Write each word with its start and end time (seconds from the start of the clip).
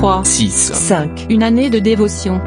3, 0.00 0.24
6. 0.24 0.72
5. 0.72 1.26
Une 1.28 1.42
année 1.42 1.68
de 1.68 1.78
dévotion. 1.78 2.40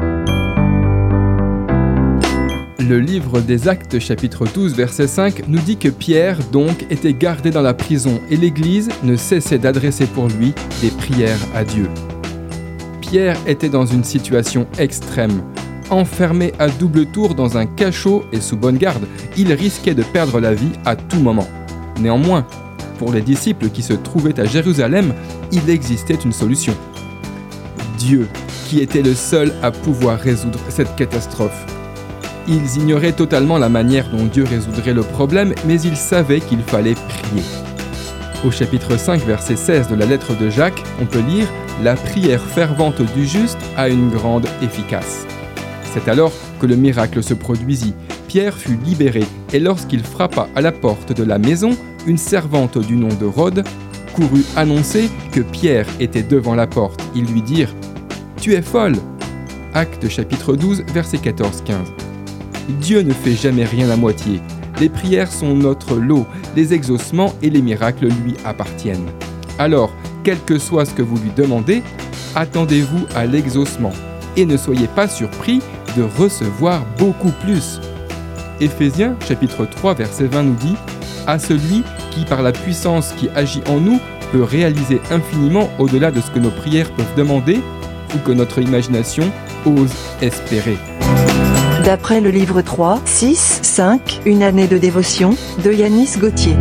Le 2.80 2.98
livre 2.98 3.40
des 3.40 3.68
Actes 3.68 4.00
chapitre 4.00 4.44
12 4.52 4.74
verset 4.74 5.06
5 5.06 5.46
nous 5.46 5.60
dit 5.60 5.76
que 5.76 5.88
Pierre 5.88 6.36
donc 6.50 6.84
était 6.90 7.14
gardé 7.14 7.52
dans 7.52 7.62
la 7.62 7.72
prison 7.72 8.20
et 8.28 8.36
l'Église 8.36 8.88
ne 9.04 9.14
cessait 9.14 9.58
d'adresser 9.58 10.06
pour 10.06 10.26
lui 10.26 10.52
des 10.82 10.90
prières 10.90 11.38
à 11.54 11.62
Dieu. 11.62 11.88
Pierre 13.00 13.38
était 13.46 13.68
dans 13.68 13.86
une 13.86 14.02
situation 14.02 14.66
extrême. 14.80 15.40
Enfermé 15.90 16.52
à 16.58 16.68
double 16.68 17.06
tour 17.06 17.36
dans 17.36 17.56
un 17.56 17.66
cachot 17.66 18.24
et 18.32 18.40
sous 18.40 18.56
bonne 18.56 18.78
garde, 18.78 19.06
il 19.36 19.52
risquait 19.52 19.94
de 19.94 20.02
perdre 20.02 20.40
la 20.40 20.54
vie 20.54 20.72
à 20.84 20.96
tout 20.96 21.20
moment. 21.20 21.46
Néanmoins, 22.00 22.48
pour 22.98 23.12
les 23.12 23.22
disciples 23.22 23.68
qui 23.68 23.82
se 23.82 23.92
trouvaient 23.92 24.40
à 24.40 24.44
Jérusalem, 24.44 25.14
il 25.52 25.70
existait 25.70 26.14
une 26.14 26.32
solution. 26.32 26.74
Dieu, 27.98 28.28
qui 28.68 28.80
était 28.80 29.02
le 29.02 29.14
seul 29.14 29.52
à 29.62 29.70
pouvoir 29.70 30.18
résoudre 30.18 30.58
cette 30.68 30.94
catastrophe. 30.96 31.66
Ils 32.46 32.76
ignoraient 32.76 33.12
totalement 33.12 33.58
la 33.58 33.68
manière 33.68 34.10
dont 34.10 34.26
Dieu 34.26 34.44
résoudrait 34.44 34.92
le 34.92 35.02
problème, 35.02 35.54
mais 35.66 35.80
ils 35.80 35.96
savaient 35.96 36.40
qu'il 36.40 36.62
fallait 36.62 36.94
prier. 36.94 37.42
Au 38.44 38.50
chapitre 38.50 38.98
5, 38.98 39.24
verset 39.24 39.56
16 39.56 39.88
de 39.88 39.94
la 39.94 40.04
lettre 40.04 40.36
de 40.38 40.50
Jacques, 40.50 40.82
on 41.00 41.06
peut 41.06 41.22
lire 41.22 41.48
La 41.82 41.94
prière 41.94 42.42
fervente 42.42 43.00
du 43.14 43.26
juste 43.26 43.58
a 43.76 43.88
une 43.88 44.10
grande 44.10 44.46
efficace. 44.62 45.26
C'est 45.94 46.08
alors 46.08 46.32
que 46.60 46.66
le 46.66 46.76
miracle 46.76 47.22
se 47.22 47.32
produisit. 47.32 47.94
Pierre 48.28 48.58
fut 48.58 48.76
libéré 48.84 49.24
et 49.52 49.60
lorsqu'il 49.60 50.02
frappa 50.02 50.48
à 50.54 50.60
la 50.60 50.72
porte 50.72 51.12
de 51.12 51.24
la 51.24 51.38
maison, 51.38 51.70
une 52.06 52.18
servante 52.18 52.76
du 52.78 52.96
nom 52.96 53.08
de 53.08 53.24
Rhodes 53.24 53.64
courut 54.14 54.44
annoncer 54.56 55.08
que 55.32 55.40
Pierre 55.40 55.86
était 55.98 56.22
devant 56.22 56.54
la 56.54 56.66
porte. 56.66 57.02
Ils 57.14 57.26
lui 57.26 57.42
dirent 57.42 57.74
Tu 58.44 58.52
es 58.52 58.60
folle 58.60 58.96
Acte 59.72 60.06
chapitre 60.10 60.54
12, 60.54 60.82
verset 60.92 61.16
14-15. 61.16 61.86
Dieu 62.78 63.00
ne 63.00 63.14
fait 63.14 63.32
jamais 63.32 63.64
rien 63.64 63.88
à 63.88 63.96
moitié. 63.96 64.42
Les 64.78 64.90
prières 64.90 65.32
sont 65.32 65.54
notre 65.54 65.96
lot, 65.96 66.26
les 66.54 66.74
exaucements 66.74 67.32
et 67.40 67.48
les 67.48 67.62
miracles 67.62 68.08
lui 68.22 68.34
appartiennent. 68.44 69.08
Alors, 69.58 69.94
quel 70.24 70.38
que 70.40 70.58
soit 70.58 70.84
ce 70.84 70.92
que 70.92 71.00
vous 71.00 71.16
lui 71.16 71.30
demandez, 71.34 71.82
attendez-vous 72.34 73.06
à 73.14 73.24
l'exaucement 73.24 73.94
et 74.36 74.44
ne 74.44 74.58
soyez 74.58 74.88
pas 74.88 75.08
surpris 75.08 75.62
de 75.96 76.02
recevoir 76.02 76.84
beaucoup 76.98 77.32
plus. 77.42 77.80
Éphésiens 78.60 79.16
chapitre 79.26 79.64
3 79.64 79.94
verset 79.94 80.26
20 80.26 80.42
nous 80.42 80.56
dit 80.56 80.76
À 81.26 81.38
celui 81.38 81.82
qui 82.10 82.26
par 82.26 82.42
la 82.42 82.52
puissance 82.52 83.14
qui 83.16 83.30
agit 83.30 83.62
en 83.70 83.80
nous 83.80 84.00
peut 84.32 84.42
réaliser 84.42 85.00
infiniment 85.10 85.70
au-delà 85.78 86.10
de 86.10 86.20
ce 86.20 86.30
que 86.30 86.40
nos 86.40 86.50
prières 86.50 86.90
peuvent 86.92 87.14
demander 87.16 87.60
ou 88.14 88.18
que 88.18 88.32
notre 88.32 88.60
imagination 88.60 89.30
ose 89.66 89.92
espérer. 90.20 90.78
D'après 91.84 92.20
le 92.20 92.30
livre 92.30 92.62
3, 92.62 93.00
6, 93.04 93.60
5, 93.62 94.20
Une 94.24 94.42
année 94.42 94.66
de 94.66 94.78
dévotion, 94.78 95.36
de 95.62 95.70
Yanis 95.70 96.16
Gauthier. 96.18 96.56